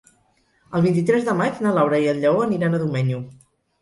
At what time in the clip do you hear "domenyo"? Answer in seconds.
2.85-3.21